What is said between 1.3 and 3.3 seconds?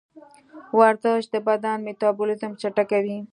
د بدن میتابولیزم چټکوي.